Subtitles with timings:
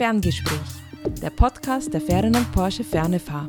[0.00, 3.46] Ferngespräch, der Podcast der Ferdinand Porsche Fernefahr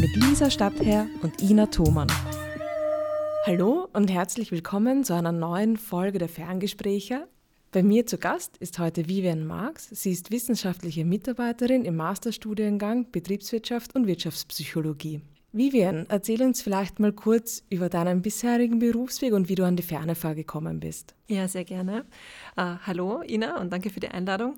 [0.00, 2.08] mit Lisa Stadtherr und Ina Thomann.
[3.44, 7.28] Hallo und herzlich willkommen zu einer neuen Folge der Ferngespräche.
[7.70, 9.90] Bei mir zu Gast ist heute Vivian Marx.
[9.90, 15.20] Sie ist wissenschaftliche Mitarbeiterin im Masterstudiengang Betriebswirtschaft und Wirtschaftspsychologie.
[15.52, 19.82] Vivian, erzähl uns vielleicht mal kurz über deinen bisherigen Berufsweg und wie du an die
[19.82, 21.14] Fernefahr gekommen bist.
[21.28, 22.06] Ja, sehr gerne.
[22.58, 24.56] Uh, hallo Ina und danke für die Einladung.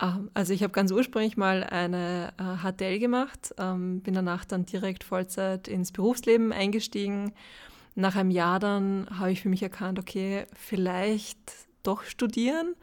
[0.00, 4.44] Uh, also ich habe ganz ursprünglich mal eine uh, äh, HTL gemacht, ähm, bin danach
[4.44, 7.32] dann direkt Vollzeit ins Berufsleben eingestiegen.
[7.94, 11.38] Nach einem Jahr dann habe ich für mich erkannt, okay, vielleicht
[11.82, 12.74] doch studieren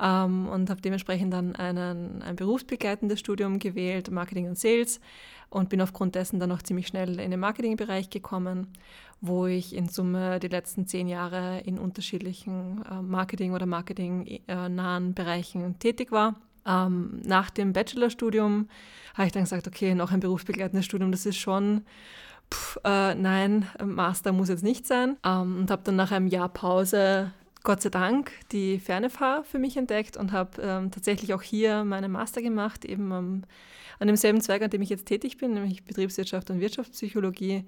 [0.00, 5.00] ähm, und habe dementsprechend dann einen, ein berufsbegleitendes Studium gewählt, Marketing und Sales
[5.50, 8.68] und bin aufgrund dessen dann auch ziemlich schnell in den Marketingbereich gekommen,
[9.20, 15.78] wo ich in Summe die letzten zehn Jahre in unterschiedlichen äh, Marketing- oder marketingnahen Bereichen
[15.78, 16.34] tätig war.
[16.66, 18.68] Ähm, nach dem Bachelorstudium
[19.14, 21.82] habe ich dann gesagt, okay, noch ein berufsbegleitendes Studium, das ist schon,
[22.52, 25.16] pff, äh, nein, Master muss jetzt nicht sein.
[25.24, 29.76] Ähm, und habe dann nach einem Jahr Pause Gott sei Dank die Fernefahr für mich
[29.76, 34.70] entdeckt und habe ähm, tatsächlich auch hier meinen Master gemacht, eben an demselben Zweig, an
[34.70, 37.64] dem ich jetzt tätig bin, nämlich Betriebswirtschaft und Wirtschaftspsychologie,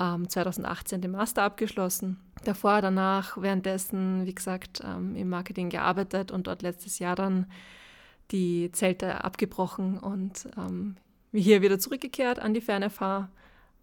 [0.00, 2.18] ähm, 2018 den Master abgeschlossen.
[2.44, 7.46] Davor, danach, währenddessen, wie gesagt, ähm, im Marketing gearbeitet und dort letztes Jahr dann
[8.30, 10.96] die Zelte abgebrochen und ähm,
[11.32, 13.30] hier wieder zurückgekehrt an die Fernefahr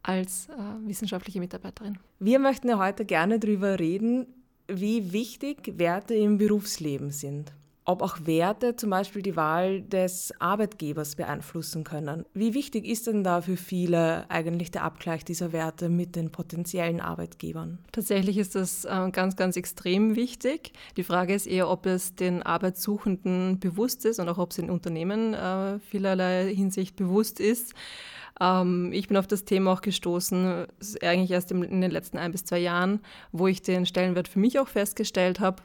[0.02, 1.98] als äh, wissenschaftliche Mitarbeiterin.
[2.20, 4.28] Wir möchten ja heute gerne darüber reden,
[4.68, 7.54] wie wichtig Werte im Berufsleben sind
[7.90, 12.23] ob auch Werte zum Beispiel die Wahl des Arbeitgebers beeinflussen können.
[12.36, 17.02] Wie wichtig ist denn da für viele eigentlich der Abgleich dieser Werte mit den potenziellen
[17.02, 17.80] Arbeitgebern?
[17.92, 20.73] Tatsächlich ist das äh, ganz, ganz extrem wichtig.
[20.98, 24.70] Die Frage ist eher, ob es den Arbeitssuchenden bewusst ist und auch ob es den
[24.70, 27.74] Unternehmen äh, vielerlei Hinsicht bewusst ist.
[28.40, 30.68] Ähm, ich bin auf das Thema auch gestoßen,
[31.02, 33.00] eigentlich erst in den letzten ein bis zwei Jahren,
[33.31, 35.63] wo ich den Stellenwert für mich auch festgestellt habe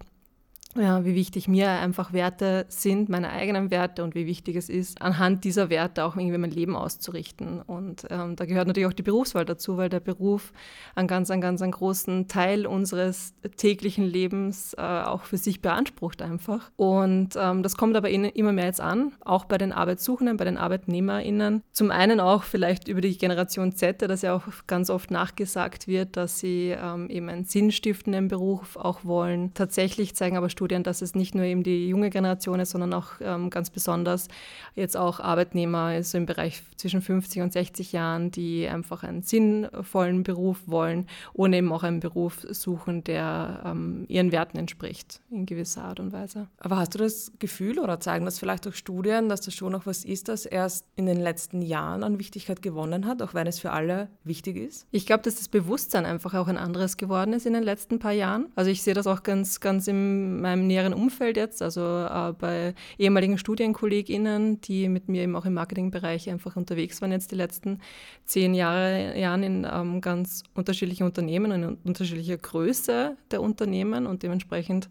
[0.76, 5.00] ja, wie wichtig mir einfach Werte sind, meine eigenen Werte und wie wichtig es ist,
[5.00, 7.60] anhand dieser Werte auch irgendwie mein Leben auszurichten.
[7.62, 10.52] Und ähm, da gehört natürlich auch die Berufswahl dazu, weil der Beruf
[10.94, 16.22] einen ganz, einen ganz einen großen Teil unseres täglichen Lebens äh, auch für sich beansprucht
[16.22, 16.70] einfach.
[16.76, 20.44] Und ähm, das kommt aber in, immer mehr jetzt an, auch bei den Arbeitssuchenden, bei
[20.44, 21.62] den ArbeitnehmerInnen.
[21.72, 26.16] Zum einen auch vielleicht über die Generation Z, dass ja auch ganz oft nachgesagt wird,
[26.16, 29.54] dass sie ähm, eben einen sinnstiftenden Beruf auch wollen.
[29.54, 32.94] Tatsächlich zeigen aber Studien, Studien, dass es nicht nur eben die junge Generation ist, sondern
[32.94, 34.28] auch ähm, ganz besonders
[34.74, 40.22] jetzt auch Arbeitnehmer also im Bereich zwischen 50 und 60 Jahren, die einfach einen sinnvollen
[40.22, 45.84] Beruf wollen ohne eben auch einen Beruf suchen, der ähm, ihren Werten entspricht in gewisser
[45.84, 46.48] Art und Weise.
[46.58, 49.86] Aber hast du das Gefühl oder zeigen das vielleicht auch Studien, dass das schon noch
[49.86, 53.58] was ist, das erst in den letzten Jahren an Wichtigkeit gewonnen hat, auch wenn es
[53.58, 54.86] für alle wichtig ist?
[54.90, 58.12] Ich glaube, dass das Bewusstsein einfach auch ein anderes geworden ist in den letzten paar
[58.12, 58.46] Jahren.
[58.54, 62.32] Also ich sehe das auch ganz, ganz in meinem meinem näheren Umfeld jetzt, also äh,
[62.38, 67.36] bei ehemaligen StudienkollegInnen, die mit mir eben auch im Marketingbereich einfach unterwegs waren jetzt die
[67.36, 67.80] letzten
[68.24, 74.22] zehn Jahre, Jahren in ähm, ganz unterschiedlichen Unternehmen und in unterschiedlicher Größe der Unternehmen und
[74.22, 74.88] dementsprechend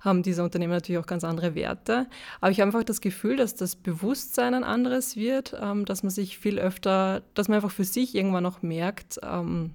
[0.00, 2.06] haben diese Unternehmen natürlich auch ganz andere Werte.
[2.40, 6.10] Aber ich habe einfach das Gefühl, dass das Bewusstsein ein anderes wird, ähm, dass man
[6.10, 9.72] sich viel öfter, dass man einfach für sich irgendwann noch merkt, ähm,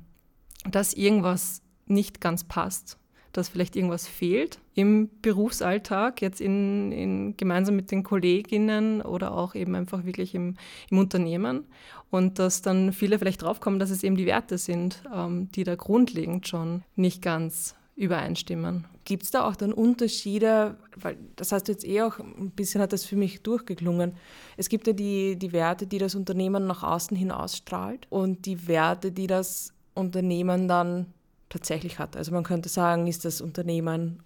[0.70, 2.98] dass irgendwas nicht ganz passt
[3.34, 9.56] dass vielleicht irgendwas fehlt im Berufsalltag, jetzt in, in, gemeinsam mit den Kolleginnen oder auch
[9.56, 10.56] eben einfach wirklich im,
[10.90, 11.66] im Unternehmen.
[12.10, 15.76] Und dass dann viele vielleicht draufkommen, dass es eben die Werte sind, ähm, die da
[15.76, 18.88] grundlegend schon nicht ganz übereinstimmen.
[19.04, 22.94] Gibt es da auch dann Unterschiede, weil das heißt jetzt eh auch, ein bisschen hat
[22.94, 24.14] das für mich durchgeklungen.
[24.58, 28.68] Es gibt ja die, die Werte, die das Unternehmen nach außen hin ausstrahlt und die
[28.68, 31.08] Werte, die das Unternehmen dann
[31.52, 32.18] tatsächlich hat.
[32.18, 34.24] Also man könnte sagen, ist das Unternehmen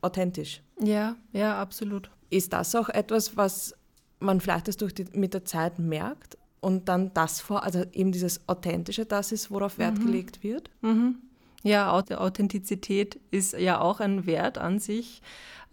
[0.00, 0.62] authentisch.
[0.80, 2.10] Ja, ja, absolut.
[2.30, 3.74] Ist das auch etwas, was
[4.20, 8.12] man vielleicht das durch die, mit der Zeit merkt und dann das vor, also eben
[8.12, 10.06] dieses Authentische, das ist, worauf Wert mhm.
[10.06, 10.70] gelegt wird?
[10.82, 11.16] Mhm.
[11.62, 15.20] Ja, Authentizität ist ja auch ein Wert an sich,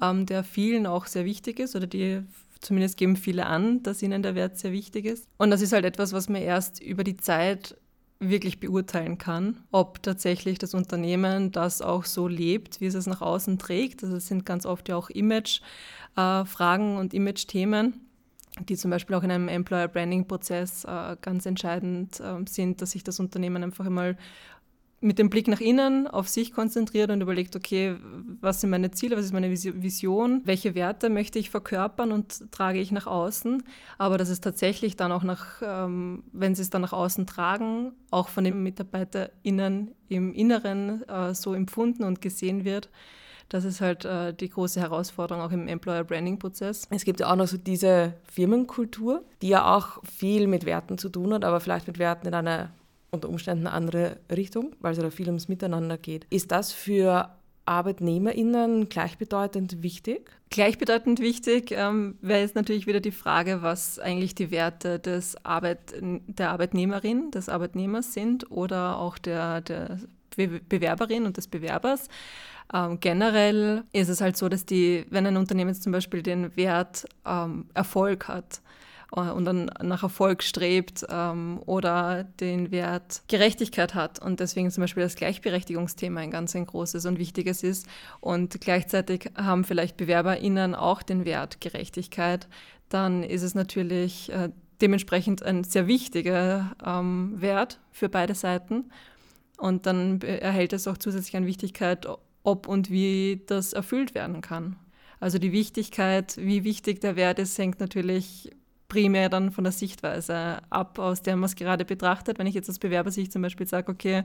[0.02, 2.24] ähm, der vielen auch sehr wichtig ist oder die
[2.60, 5.28] zumindest geben viele an, dass ihnen der Wert sehr wichtig ist.
[5.38, 7.78] Und das ist halt etwas, was man erst über die Zeit
[8.20, 13.22] wirklich beurteilen kann, ob tatsächlich das Unternehmen das auch so lebt, wie es es nach
[13.22, 14.04] außen trägt.
[14.04, 17.94] Also es sind ganz oft ja auch Image-Fragen äh, und Image-Themen,
[18.68, 23.20] die zum Beispiel auch in einem Employer-Branding-Prozess äh, ganz entscheidend äh, sind, dass sich das
[23.20, 24.18] Unternehmen einfach einmal
[25.00, 27.96] mit dem Blick nach innen auf sich konzentriert und überlegt, okay,
[28.42, 32.80] was sind meine Ziele, was ist meine Vision, welche Werte möchte ich verkörpern und trage
[32.80, 33.64] ich nach außen.
[34.00, 37.92] Aber dass es tatsächlich dann auch nach, ähm, wenn sie es dann nach außen tragen,
[38.10, 42.90] auch von den MitarbeiterInnen im Inneren äh, so empfunden und gesehen wird.
[43.50, 46.88] Das ist halt äh, die große Herausforderung auch im Employer Branding Prozess.
[46.90, 51.10] Es gibt ja auch noch so diese Firmenkultur, die ja auch viel mit Werten zu
[51.10, 52.72] tun hat, aber vielleicht mit Werten in einer
[53.12, 56.26] unter Umständen eine andere Richtung, weil es ja da viel ums Miteinander geht.
[56.30, 57.30] Ist das für
[57.66, 60.32] ArbeitnehmerInnen gleichbedeutend wichtig?
[60.50, 65.94] Gleichbedeutend wichtig ähm, wäre jetzt natürlich wieder die Frage, was eigentlich die Werte des Arbeit,
[66.02, 70.00] der Arbeitnehmerin, des Arbeitnehmers sind oder auch der, der
[70.36, 72.08] Bewerberin und des Bewerbers.
[72.74, 77.06] Ähm, generell ist es halt so, dass die, wenn ein Unternehmen zum Beispiel den Wert
[77.26, 78.62] ähm, Erfolg hat,
[79.12, 85.04] und dann nach Erfolg strebt ähm, oder den Wert Gerechtigkeit hat und deswegen zum Beispiel
[85.04, 87.88] das Gleichberechtigungsthema ein ganz ein großes und wichtiges ist
[88.20, 92.48] und gleichzeitig haben vielleicht BewerberInnen auch den Wert Gerechtigkeit,
[92.90, 94.50] dann ist es natürlich äh,
[94.82, 98.92] dementsprechend ein sehr wichtiger ähm, Wert für beide Seiten
[99.58, 102.08] und dann erhält es auch zusätzlich an Wichtigkeit,
[102.44, 104.76] ob und wie das erfüllt werden kann.
[105.20, 108.52] Also die Wichtigkeit, wie wichtig der Wert ist, hängt natürlich
[108.88, 112.40] primär dann von der Sichtweise ab, aus der man es gerade betrachtet.
[112.40, 114.24] Wenn ich jetzt aus Bewerbersicht zum Beispiel sage, okay,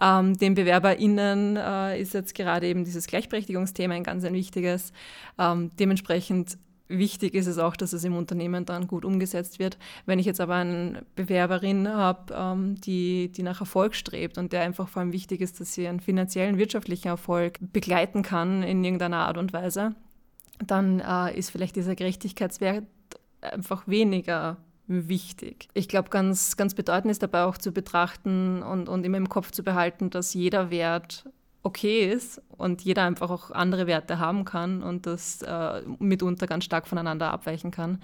[0.00, 4.92] ähm, den BewerberInnen äh, ist jetzt gerade eben dieses Gleichberechtigungsthema ein ganz ein wichtiges.
[5.38, 6.58] Ähm, dementsprechend
[6.88, 9.78] wichtig ist es auch, dass es im Unternehmen dann gut umgesetzt wird.
[10.04, 14.62] Wenn ich jetzt aber eine Bewerberin habe, ähm, die, die nach Erfolg strebt und der
[14.62, 19.26] einfach vor allem wichtig ist, dass sie einen finanziellen, wirtschaftlichen Erfolg begleiten kann in irgendeiner
[19.26, 19.94] Art und Weise,
[20.64, 22.84] dann äh, ist vielleicht dieser Gerechtigkeitswert
[23.52, 25.68] einfach weniger wichtig.
[25.74, 29.50] Ich glaube, ganz, ganz bedeutend ist dabei auch zu betrachten und, und immer im Kopf
[29.50, 31.24] zu behalten, dass jeder Wert
[31.62, 36.64] okay ist und jeder einfach auch andere Werte haben kann und das äh, mitunter ganz
[36.64, 38.00] stark voneinander abweichen kann.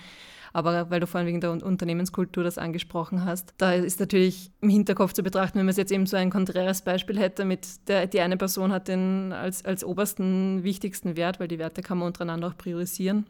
[0.52, 5.14] Aber weil du vorhin wegen der Unternehmenskultur das angesprochen hast, da ist natürlich im Hinterkopf
[5.14, 8.36] zu betrachten, wenn man jetzt eben so ein konträres Beispiel hätte, mit der die eine
[8.36, 12.56] Person hat den als, als obersten, wichtigsten Wert, weil die Werte kann man untereinander auch
[12.56, 13.26] priorisieren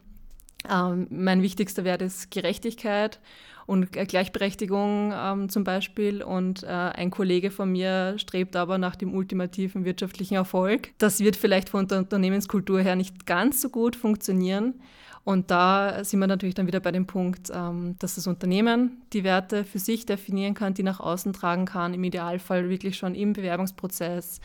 [0.69, 3.19] ähm, mein wichtigster Wert ist Gerechtigkeit
[3.65, 6.23] und Gleichberechtigung ähm, zum Beispiel.
[6.23, 10.89] Und äh, ein Kollege von mir strebt aber nach dem ultimativen wirtschaftlichen Erfolg.
[10.97, 14.75] Das wird vielleicht von der Unternehmenskultur her nicht ganz so gut funktionieren.
[15.25, 19.23] Und da sind wir natürlich dann wieder bei dem Punkt, ähm, dass das Unternehmen die
[19.23, 23.31] Werte für sich definieren kann, die nach außen tragen kann, im Idealfall wirklich schon im
[23.31, 24.41] Bewerbungsprozess,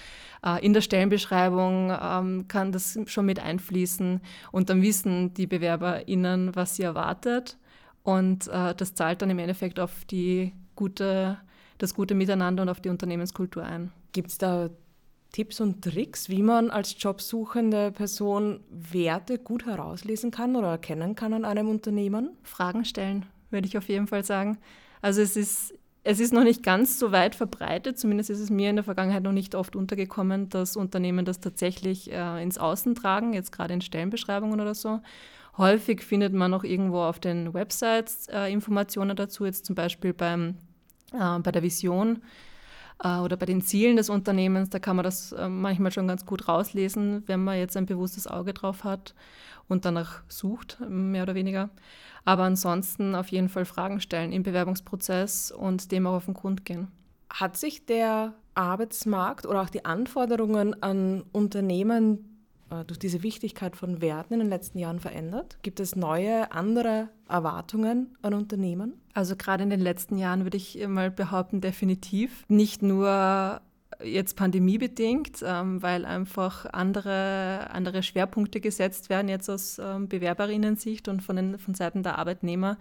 [0.46, 4.20] äh, in der Stellenbeschreibung ähm, kann das schon mit einfließen
[4.52, 7.58] und dann wissen die BewerberInnen, was sie erwartet.
[8.04, 11.38] Und äh, das zahlt dann im Endeffekt auf die gute,
[11.78, 13.90] das gute Miteinander und auf die Unternehmenskultur ein.
[14.12, 14.70] Gibt es da
[15.32, 21.34] Tipps und Tricks, wie man als jobsuchende Person Werte gut herauslesen kann oder erkennen kann
[21.34, 22.30] an einem Unternehmen?
[22.42, 24.58] Fragen stellen, würde ich auf jeden Fall sagen.
[25.02, 28.70] Also es ist, es ist noch nicht ganz so weit verbreitet, zumindest ist es mir
[28.70, 33.34] in der Vergangenheit noch nicht oft untergekommen, dass Unternehmen das tatsächlich äh, ins Außen tragen,
[33.34, 35.00] jetzt gerade in Stellenbeschreibungen oder so.
[35.58, 40.54] Häufig findet man auch irgendwo auf den Websites äh, Informationen dazu, jetzt zum Beispiel beim,
[41.12, 42.22] äh, bei der Vision
[43.02, 46.26] äh, oder bei den Zielen des Unternehmens, da kann man das äh, manchmal schon ganz
[46.26, 49.14] gut rauslesen, wenn man jetzt ein bewusstes Auge drauf hat
[49.68, 51.70] und danach sucht, mehr oder weniger.
[52.24, 56.64] Aber ansonsten auf jeden Fall Fragen stellen im Bewerbungsprozess und dem auch auf den Grund
[56.64, 56.88] gehen.
[57.30, 62.27] Hat sich der Arbeitsmarkt oder auch die Anforderungen an Unternehmen
[62.86, 65.58] durch diese Wichtigkeit von Werten in den letzten Jahren verändert?
[65.62, 68.94] Gibt es neue, andere Erwartungen an Unternehmen?
[69.14, 72.44] Also gerade in den letzten Jahren würde ich mal behaupten, definitiv.
[72.48, 73.60] Nicht nur
[74.02, 81.22] jetzt pandemiebedingt, ähm, weil einfach andere, andere Schwerpunkte gesetzt werden, jetzt aus ähm, Bewerberinnen-Sicht und
[81.22, 82.78] von, den, von Seiten der Arbeitnehmer,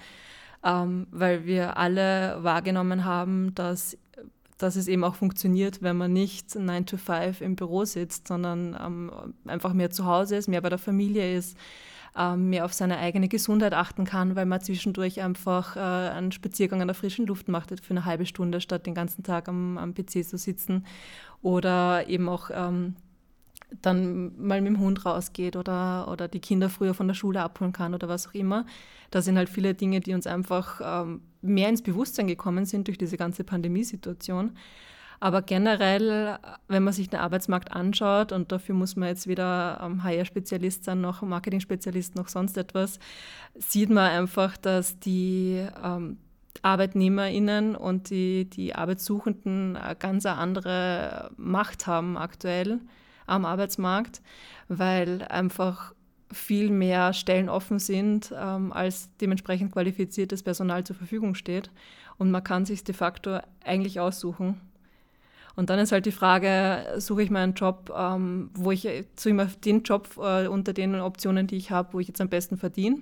[0.63, 3.97] ähm, weil wir alle wahrgenommen haben, dass
[4.57, 8.77] dass es eben auch funktioniert, wenn man nicht 9 to 5 im Büro sitzt, sondern
[8.79, 9.11] ähm,
[9.45, 11.57] einfach mehr zu Hause ist, mehr bei der Familie ist,
[12.17, 16.81] ähm, mehr auf seine eigene Gesundheit achten kann, weil man zwischendurch einfach äh, einen Spaziergang
[16.81, 19.93] an der frischen Luft macht für eine halbe Stunde, statt den ganzen Tag am, am
[19.93, 20.85] PC zu sitzen.
[21.43, 22.95] Oder eben auch ähm,
[23.81, 27.73] dann mal mit dem Hund rausgeht oder, oder die Kinder früher von der Schule abholen
[27.73, 28.65] kann oder was auch immer.
[29.11, 32.97] Da sind halt viele Dinge, die uns einfach ähm, mehr ins Bewusstsein gekommen sind durch
[32.97, 34.51] diese ganze Pandemiesituation.
[35.19, 36.37] Aber generell,
[36.67, 41.01] wenn man sich den Arbeitsmarkt anschaut, und dafür muss man jetzt weder ähm, HR-Spezialist sein,
[41.01, 42.99] noch Marketing-Spezialist, noch sonst etwas,
[43.55, 46.17] sieht man einfach, dass die, ähm,
[46.61, 52.79] ArbeitnehmerInnen und die, die Arbeitssuchenden eine ganz andere Macht haben aktuell
[53.25, 54.21] am Arbeitsmarkt,
[54.67, 55.93] weil einfach
[56.31, 61.69] viel mehr Stellen offen sind, ähm, als dementsprechend qualifiziertes Personal zur Verfügung steht.
[62.17, 64.59] Und man kann sich de facto eigentlich aussuchen.
[65.55, 69.29] Und dann ist halt die Frage, suche ich mir einen Job, ähm, wo ich suche
[69.29, 72.57] immer den Job äh, unter den Optionen, die ich habe, wo ich jetzt am besten
[72.57, 72.99] verdiene.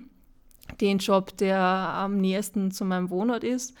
[0.80, 3.74] Den Job, der am nächsten zu meinem Wohnort ist,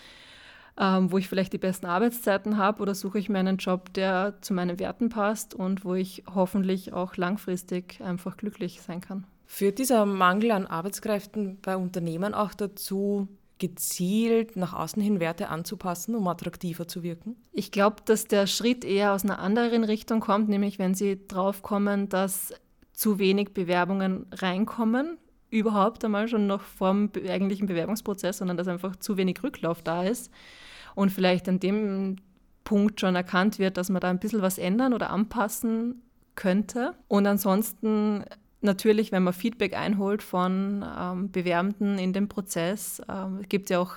[0.78, 4.34] ähm, wo ich vielleicht die besten Arbeitszeiten habe, oder suche ich mir einen Job, der
[4.42, 9.24] zu meinen Werten passt und wo ich hoffentlich auch langfristig einfach glücklich sein kann.
[9.46, 16.14] Führt dieser Mangel an Arbeitskräften bei Unternehmen auch dazu, gezielt nach außen hin Werte anzupassen,
[16.14, 17.36] um attraktiver zu wirken?
[17.52, 21.62] Ich glaube, dass der Schritt eher aus einer anderen Richtung kommt, nämlich wenn sie drauf
[21.62, 22.52] kommen, dass
[22.92, 25.16] zu wenig Bewerbungen reinkommen,
[25.50, 30.02] überhaupt einmal schon noch vor dem eigentlichen Bewerbungsprozess, sondern dass einfach zu wenig Rücklauf da
[30.02, 30.30] ist
[30.94, 32.16] und vielleicht an dem
[32.64, 36.02] Punkt schon erkannt wird, dass man da ein bisschen was ändern oder anpassen
[36.34, 36.94] könnte.
[37.06, 38.24] Und ansonsten
[38.66, 43.94] natürlich, wenn man Feedback einholt von ähm, Bewerbenden in dem Prozess, ähm, gibt ja auch,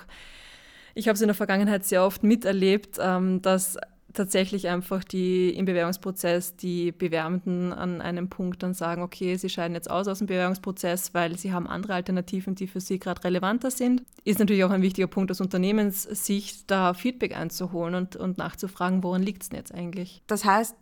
[0.94, 3.76] ich habe es in der Vergangenheit sehr oft miterlebt, ähm, dass
[4.12, 9.74] tatsächlich einfach die im Bewerbungsprozess die Bewerbenden an einem Punkt dann sagen, okay, sie scheiden
[9.74, 13.70] jetzt aus aus dem Bewerbungsprozess, weil sie haben andere Alternativen, die für sie gerade relevanter
[13.70, 14.02] sind.
[14.24, 19.22] Ist natürlich auch ein wichtiger Punkt aus Unternehmenssicht, da Feedback einzuholen und, und nachzufragen, woran
[19.22, 20.22] liegt es denn jetzt eigentlich.
[20.26, 20.74] Das heißt,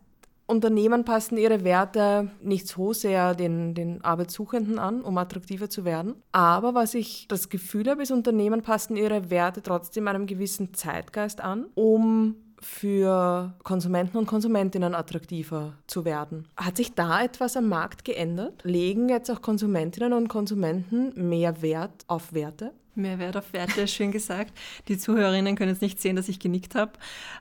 [0.49, 6.15] Unternehmen passen ihre Werte nicht so sehr den, den Arbeitssuchenden an, um attraktiver zu werden.
[6.33, 11.43] Aber was ich das Gefühl habe, ist, Unternehmen passen ihre Werte trotzdem einem gewissen Zeitgeist
[11.43, 16.49] an, um für Konsumenten und Konsumentinnen attraktiver zu werden.
[16.57, 18.65] Hat sich da etwas am Markt geändert?
[18.65, 22.73] Legen jetzt auch Konsumentinnen und Konsumenten mehr Wert auf Werte?
[22.99, 24.53] Mehrwert auf Werte, schön gesagt.
[24.89, 26.93] Die Zuhörerinnen können jetzt nicht sehen, dass ich genickt habe.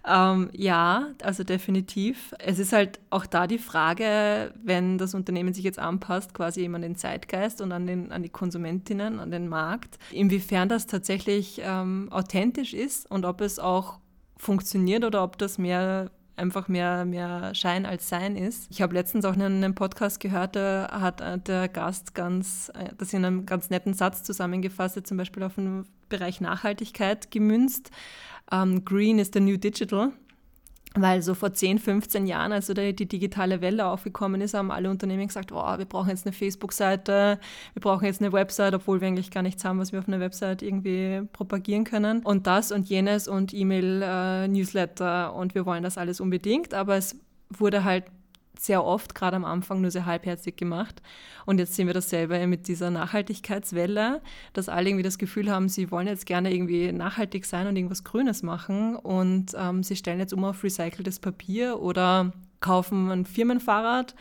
[0.07, 2.33] Ähm, ja, also definitiv.
[2.39, 6.75] Es ist halt auch da die Frage, wenn das Unternehmen sich jetzt anpasst, quasi eben
[6.75, 11.61] an den Zeitgeist und an, den, an die Konsumentinnen, an den Markt, inwiefern das tatsächlich
[11.63, 13.99] ähm, authentisch ist und ob es auch
[14.37, 18.67] funktioniert oder ob das mehr einfach mehr, mehr Schein als Sein ist.
[18.69, 22.89] Ich habe letztens auch einen, einen Podcast gehört, da hat äh, der Gast ganz, äh,
[22.97, 27.91] das in einem ganz netten Satz zusammengefasst, zum Beispiel auf den Bereich Nachhaltigkeit gemünzt.
[28.49, 30.13] Um, ähm, Green is the new digital.
[31.01, 34.71] Weil so vor 10, 15 Jahren, als so die, die digitale Welle aufgekommen ist, haben
[34.71, 37.39] alle Unternehmen gesagt, oh, wir brauchen jetzt eine Facebook-Seite,
[37.73, 40.19] wir brauchen jetzt eine Website, obwohl wir eigentlich gar nichts haben, was wir auf einer
[40.19, 42.21] Website irgendwie propagieren können.
[42.23, 46.73] Und das und jenes und E-Mail-Newsletter äh, und wir wollen das alles unbedingt.
[46.73, 47.15] Aber es
[47.49, 48.05] wurde halt
[48.59, 51.01] sehr oft, gerade am Anfang, nur sehr halbherzig gemacht.
[51.45, 54.21] Und jetzt sehen wir dasselbe mit dieser Nachhaltigkeitswelle,
[54.53, 58.03] dass alle irgendwie das Gefühl haben, sie wollen jetzt gerne irgendwie nachhaltig sein und irgendwas
[58.03, 58.95] Grünes machen.
[58.95, 64.15] Und ähm, sie stellen jetzt um auf recyceltes Papier oder kaufen ein Firmenfahrrad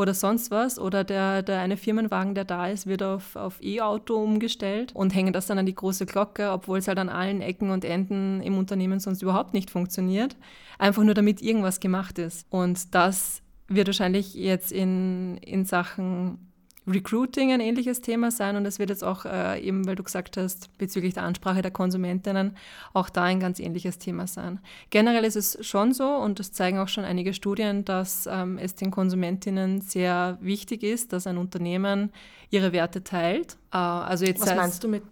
[0.00, 0.78] oder sonst was.
[0.78, 5.32] Oder der, der eine Firmenwagen, der da ist, wird auf, auf E-Auto umgestellt und hängen
[5.32, 8.58] das dann an die große Glocke, obwohl es halt an allen Ecken und Enden im
[8.58, 10.36] Unternehmen sonst überhaupt nicht funktioniert.
[10.78, 12.46] Einfach nur damit irgendwas gemacht ist.
[12.50, 16.50] Und das wird wahrscheinlich jetzt in, in Sachen
[16.86, 20.36] Recruiting ein ähnliches Thema sein und es wird jetzt auch äh, eben, weil du gesagt
[20.36, 22.56] hast, bezüglich der Ansprache der Konsumentinnen,
[22.92, 24.60] auch da ein ganz ähnliches Thema sein.
[24.88, 28.74] Generell ist es schon so und das zeigen auch schon einige Studien, dass ähm, es
[28.74, 32.10] den Konsumentinnen sehr wichtig ist, dass ein Unternehmen
[32.50, 33.56] ihre Werte teilt.
[33.72, 35.04] Äh, also jetzt Was meinst du mit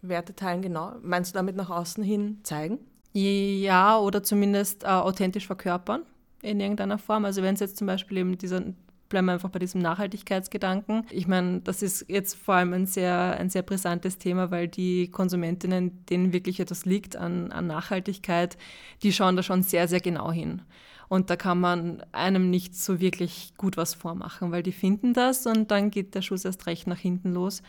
[0.00, 0.94] Werte teilen genau?
[1.02, 2.78] Meinst du damit nach außen hin zeigen?
[3.12, 6.02] Ja, oder zumindest äh, authentisch verkörpern
[6.42, 7.24] in irgendeiner Form.
[7.24, 8.62] Also wenn es jetzt zum Beispiel eben dieser
[9.12, 11.06] bleiben wir einfach bei diesem Nachhaltigkeitsgedanken.
[11.10, 15.10] Ich meine, das ist jetzt vor allem ein sehr, ein sehr brisantes Thema, weil die
[15.10, 18.56] Konsumentinnen, denen wirklich etwas liegt an, an Nachhaltigkeit,
[19.02, 20.62] die schauen da schon sehr, sehr genau hin.
[21.12, 25.46] Und da kann man einem nicht so wirklich gut was vormachen, weil die finden das
[25.46, 27.62] und dann geht der Schuss erst recht nach hinten los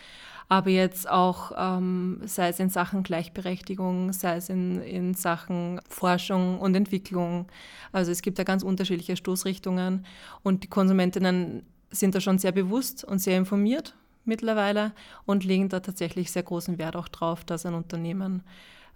[0.49, 6.59] aber jetzt auch, ähm, sei es in Sachen Gleichberechtigung, sei es in, in Sachen Forschung
[6.59, 7.47] und Entwicklung.
[7.91, 10.05] Also es gibt da ganz unterschiedliche Stoßrichtungen
[10.43, 13.95] und die Konsumentinnen sind da schon sehr bewusst und sehr informiert
[14.25, 14.91] mittlerweile
[15.25, 18.43] und legen da tatsächlich sehr großen Wert auch drauf, dass ein Unternehmen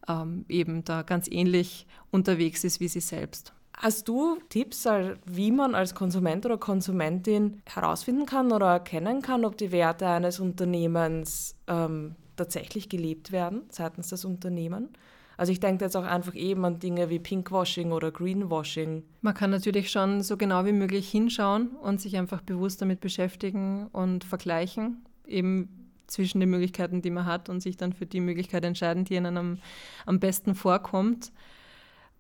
[0.08, 3.54] ähm, eben da ganz ähnlich unterwegs ist wie sie selbst.
[3.80, 4.88] Hast du Tipps,
[5.26, 10.40] wie man als Konsument oder Konsumentin herausfinden kann oder erkennen kann, ob die Werte eines
[10.40, 14.90] Unternehmens ähm, tatsächlich gelebt werden seitens des Unternehmens?
[15.38, 19.04] Also ich denke jetzt auch einfach eben an Dinge wie Pinkwashing oder Greenwashing.
[19.22, 23.90] Man kann natürlich schon so genau wie möglich hinschauen und sich einfach bewusst damit beschäftigen
[23.92, 25.06] und vergleichen.
[25.28, 29.18] Eben zwischen den Möglichkeiten, die man hat und sich dann für die Möglichkeit entscheiden, die
[29.18, 29.60] einem
[30.08, 31.32] am besten vorkommt.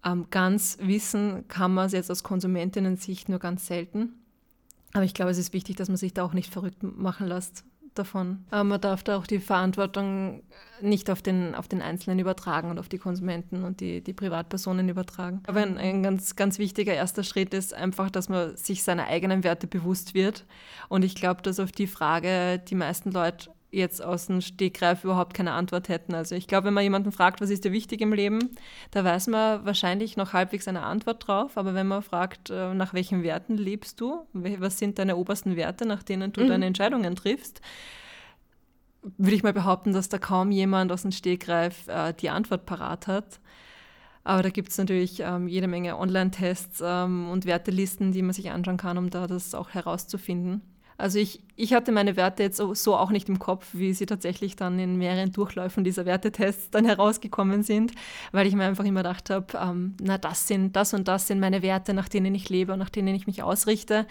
[0.05, 4.13] Ähm, ganz wissen kann man es jetzt aus Konsumentinnen-Sicht nur ganz selten.
[4.93, 7.63] Aber ich glaube, es ist wichtig, dass man sich da auch nicht verrückt machen lässt
[7.97, 8.45] davon.
[8.51, 10.43] Aber man darf da auch die Verantwortung
[10.81, 14.87] nicht auf den, auf den Einzelnen übertragen und auf die Konsumenten und die, die Privatpersonen
[14.89, 15.41] übertragen.
[15.47, 19.43] Aber ein, ein ganz, ganz wichtiger erster Schritt ist einfach, dass man sich seiner eigenen
[19.43, 20.45] Werte bewusst wird.
[20.89, 25.33] Und ich glaube, dass auf die Frage die meisten Leute jetzt aus dem Stegreif überhaupt
[25.33, 26.15] keine Antwort hätten.
[26.15, 28.51] Also ich glaube, wenn man jemanden fragt, was ist dir wichtig im Leben,
[28.91, 31.57] da weiß man wahrscheinlich noch halbwegs eine Antwort drauf.
[31.57, 35.85] Aber wenn man fragt, äh, nach welchen Werten lebst du, was sind deine obersten Werte,
[35.85, 36.47] nach denen du mhm.
[36.47, 37.61] deine Entscheidungen triffst,
[39.17, 43.07] würde ich mal behaupten, dass da kaum jemand aus dem Stegreif äh, die Antwort parat
[43.07, 43.39] hat.
[44.23, 48.51] Aber da gibt es natürlich ähm, jede Menge Online-Tests ähm, und Wertelisten, die man sich
[48.51, 50.61] anschauen kann, um da das auch herauszufinden.
[50.97, 54.55] Also ich, ich hatte meine Werte jetzt so auch nicht im Kopf, wie sie tatsächlich
[54.55, 57.91] dann in mehreren Durchläufen dieser Wertetests dann herausgekommen sind,
[58.31, 61.39] weil ich mir einfach immer gedacht habe, ähm, na das sind, das und das sind
[61.39, 64.07] meine Werte, nach denen ich lebe und nach denen ich mich ausrichte.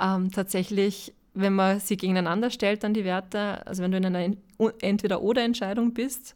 [0.00, 4.34] Ähm, tatsächlich, wenn man sie gegeneinander stellt, dann die Werte, also wenn du in einer
[4.80, 6.34] Entweder-Oder-Entscheidung bist,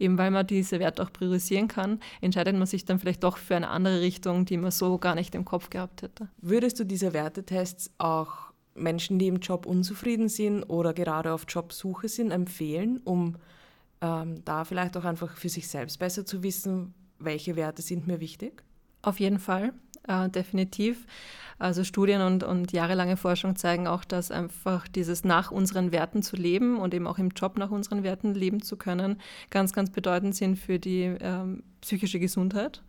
[0.00, 3.56] eben weil man diese Werte auch priorisieren kann, entscheidet man sich dann vielleicht doch für
[3.56, 6.28] eine andere Richtung, die man so gar nicht im Kopf gehabt hätte.
[6.40, 8.47] Würdest du diese Wertetests auch
[8.78, 13.36] Menschen, die im Job unzufrieden sind oder gerade auf Jobsuche sind, empfehlen, um
[14.00, 18.20] ähm, da vielleicht auch einfach für sich selbst besser zu wissen, welche Werte sind mir
[18.20, 18.62] wichtig?
[19.02, 19.72] Auf jeden Fall,
[20.06, 21.06] äh, definitiv.
[21.58, 26.36] Also Studien und, und jahrelange Forschung zeigen auch, dass einfach dieses nach unseren Werten zu
[26.36, 29.20] leben und eben auch im Job nach unseren Werten leben zu können,
[29.50, 32.82] ganz, ganz bedeutend sind für die ähm, psychische Gesundheit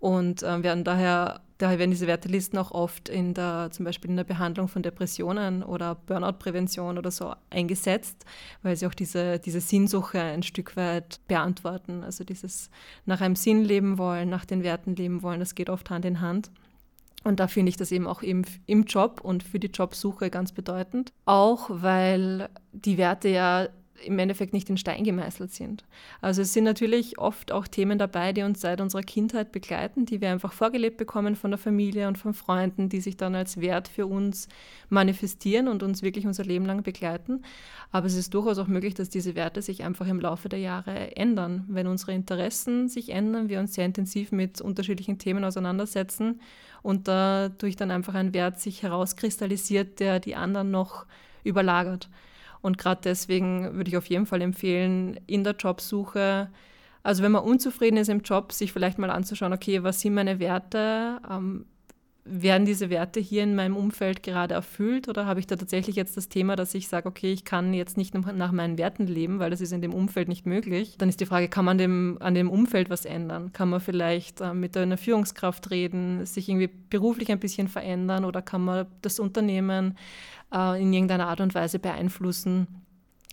[0.00, 4.16] und äh, werden daher, daher werden diese Wertelisten auch oft in der, zum Beispiel in
[4.16, 8.24] der Behandlung von Depressionen oder Burnout-Prävention oder so eingesetzt,
[8.62, 12.04] weil sie auch diese, diese Sinnsuche ein Stück weit beantworten.
[12.04, 12.70] Also dieses
[13.06, 16.20] nach einem Sinn leben wollen, nach den Werten leben wollen, das geht oft Hand in
[16.20, 16.50] Hand.
[17.24, 20.52] Und da finde ich das eben auch im, im Job und für die Jobsuche ganz
[20.52, 21.12] bedeutend.
[21.24, 23.68] Auch weil die Werte ja
[24.04, 25.84] im Endeffekt nicht in Stein gemeißelt sind.
[26.20, 30.20] Also es sind natürlich oft auch Themen dabei, die uns seit unserer Kindheit begleiten, die
[30.20, 33.88] wir einfach vorgelebt bekommen von der Familie und von Freunden, die sich dann als Wert
[33.88, 34.48] für uns
[34.88, 37.42] manifestieren und uns wirklich unser Leben lang begleiten.
[37.90, 41.16] Aber es ist durchaus auch möglich, dass diese Werte sich einfach im Laufe der Jahre
[41.16, 41.64] ändern.
[41.68, 46.40] Wenn unsere Interessen sich ändern, wir uns sehr intensiv mit unterschiedlichen Themen auseinandersetzen
[46.82, 51.06] und dadurch dann einfach ein Wert sich herauskristallisiert, der die anderen noch
[51.44, 52.08] überlagert.
[52.60, 56.50] Und gerade deswegen würde ich auf jeden Fall empfehlen, in der Jobsuche,
[57.02, 60.40] also wenn man unzufrieden ist im Job, sich vielleicht mal anzuschauen, okay, was sind meine
[60.40, 61.20] Werte?
[61.30, 61.66] Ähm,
[62.30, 66.16] werden diese Werte hier in meinem Umfeld gerade erfüllt oder habe ich da tatsächlich jetzt
[66.16, 69.50] das Thema, dass ich sage, okay, ich kann jetzt nicht nach meinen Werten leben, weil
[69.50, 70.96] das ist in dem Umfeld nicht möglich.
[70.98, 73.52] Dann ist die Frage, kann man dem, an dem Umfeld was ändern?
[73.52, 78.42] Kann man vielleicht äh, mit einer Führungskraft reden, sich irgendwie beruflich ein bisschen verändern oder
[78.42, 79.96] kann man das Unternehmen
[80.52, 82.66] äh, in irgendeiner Art und Weise beeinflussen?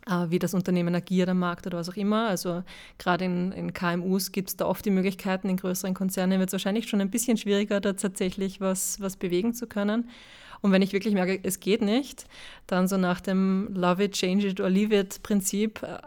[0.08, 2.28] äh, wie das Unternehmen agiert am Markt oder was auch immer.
[2.28, 2.64] Also
[2.98, 6.54] gerade in, in KMUs gibt es da oft die Möglichkeiten, in größeren Konzernen wird es
[6.54, 10.10] wahrscheinlich schon ein bisschen schwieriger, da tatsächlich was, was bewegen zu können.
[10.62, 12.26] Und wenn ich wirklich merke, es geht nicht,
[12.66, 15.98] dann so nach dem Love it, change it or leave it Prinzip äh,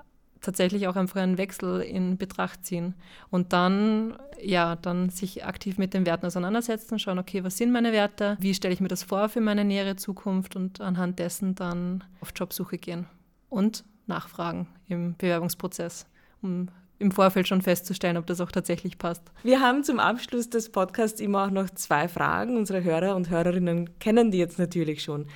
[0.40, 2.94] tatsächlich auch einfach einen Wechsel in Betracht ziehen
[3.30, 7.92] und dann ja dann sich aktiv mit den Werten auseinandersetzen, schauen, okay, was sind meine
[7.92, 12.04] Werte, wie stelle ich mir das vor für meine nähere Zukunft und anhand dessen dann
[12.20, 13.06] auf Jobsuche gehen
[13.48, 16.06] und nachfragen im Bewerbungsprozess,
[16.42, 16.68] um
[16.98, 19.22] im Vorfeld schon festzustellen, ob das auch tatsächlich passt.
[19.42, 22.56] Wir haben zum Abschluss des Podcasts immer auch noch zwei Fragen.
[22.56, 25.26] Unsere Hörer und Hörerinnen kennen die jetzt natürlich schon.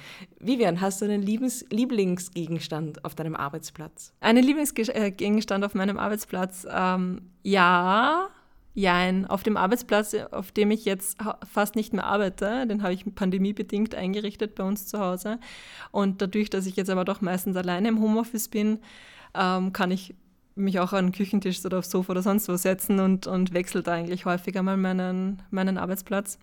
[0.40, 4.12] Vivian, hast du einen Liebens Lieblingsgegenstand auf deinem Arbeitsplatz?
[4.20, 6.66] Einen Lieblingsgegenstand auf meinem Arbeitsplatz?
[6.70, 8.28] Ähm, ja,
[8.74, 13.04] Jein, auf dem Arbeitsplatz, auf dem ich jetzt fast nicht mehr arbeite, den habe ich
[13.14, 15.38] pandemiebedingt eingerichtet bei uns zu Hause.
[15.90, 18.78] Und dadurch, dass ich jetzt aber doch meistens alleine im Homeoffice bin,
[19.34, 20.14] ähm, kann ich
[20.54, 23.88] mich auch an den Küchentisch oder aufs Sofa oder sonst wo setzen und, und wechselt
[23.88, 26.38] eigentlich häufiger mal meinen, meinen Arbeitsplatz.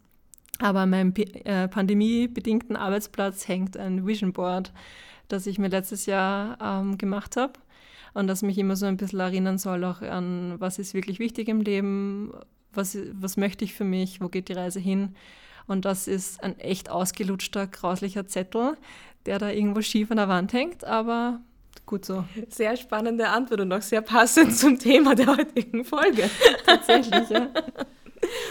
[0.59, 4.73] Aber an meinem äh, pandemiebedingten Arbeitsplatz hängt ein Vision Board,
[5.27, 7.53] das ich mir letztes Jahr ähm, gemacht habe
[8.13, 11.47] und das mich immer so ein bisschen erinnern soll auch an, was ist wirklich wichtig
[11.47, 12.33] im Leben,
[12.73, 15.15] was, was möchte ich für mich, wo geht die Reise hin.
[15.67, 18.75] Und das ist ein echt ausgelutschter, grauslicher Zettel,
[19.25, 21.41] der da irgendwo schief an der Wand hängt, aber
[21.89, 22.23] gut so.
[22.49, 26.29] Sehr spannende Antwort und auch sehr passend zum Thema der heutigen Folge.
[26.65, 27.49] Tatsächlich, ja.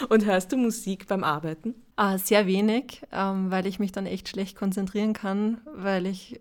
[0.08, 1.74] Und hörst du Musik beim Arbeiten?
[1.94, 6.40] Ah, sehr wenig, ähm, weil ich mich dann echt schlecht konzentrieren kann, weil ich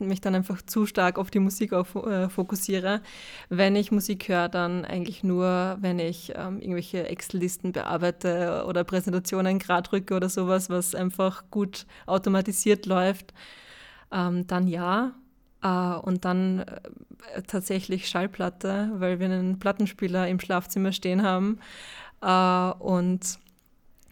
[0.00, 3.00] mich dann einfach zu stark auf die Musik auf, äh, fokussiere.
[3.48, 9.60] Wenn ich Musik höre, dann eigentlich nur, wenn ich ähm, irgendwelche Excel-Listen bearbeite oder Präsentationen
[9.60, 13.32] gerade rücke oder sowas, was einfach gut automatisiert läuft.
[14.10, 15.14] Ähm, dann ja.
[15.64, 21.58] Äh, und dann äh, tatsächlich Schallplatte, weil wir einen Plattenspieler im Schlafzimmer stehen haben.
[22.20, 23.38] Äh, und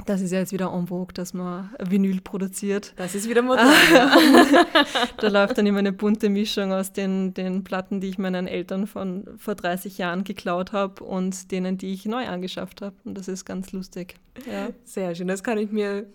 [0.06, 2.92] das ist ja jetzt wieder en vogue, dass man Vinyl produziert.
[2.96, 3.68] Das ist wieder modern.
[5.18, 8.88] da läuft dann immer eine bunte Mischung aus den, den Platten, die ich meinen Eltern
[8.88, 12.96] von vor 30 Jahren geklaut habe und denen, die ich neu angeschafft habe.
[13.04, 14.16] Und das ist ganz lustig.
[14.50, 14.70] Ja.
[14.84, 15.28] Sehr schön.
[15.28, 16.06] Das kann ich mir.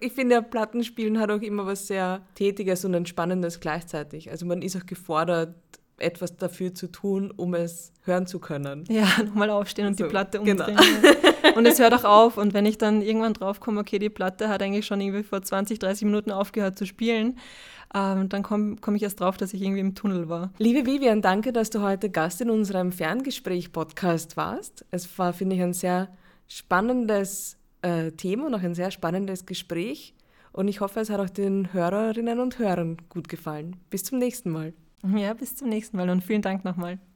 [0.00, 4.30] Ich finde, Plattenspielen hat auch immer was sehr Tätiges und Entspannendes gleichzeitig.
[4.30, 5.54] Also man ist auch gefordert,
[6.02, 8.84] etwas dafür zu tun, um es hören zu können.
[8.88, 10.66] Ja, nochmal aufstehen und so, die Platte genau.
[10.66, 10.78] umdrehen.
[11.02, 11.56] Genau.
[11.56, 12.36] Und es hört auch auf.
[12.36, 15.78] Und wenn ich dann irgendwann draufkomme, okay, die Platte hat eigentlich schon irgendwie vor 20,
[15.78, 17.38] 30 Minuten aufgehört zu spielen,
[17.94, 20.52] ähm, dann komme komm ich erst drauf, dass ich irgendwie im Tunnel war.
[20.58, 24.84] Liebe Vivian, danke, dass du heute Gast in unserem Ferngespräch-Podcast warst.
[24.90, 26.08] Es war, finde ich, ein sehr
[26.48, 30.14] spannendes äh, Thema und auch ein sehr spannendes Gespräch.
[30.52, 33.76] Und ich hoffe, es hat auch den Hörerinnen und Hörern gut gefallen.
[33.90, 34.74] Bis zum nächsten Mal.
[35.16, 36.98] Ja, bis zum nächsten Mal und vielen Dank nochmal.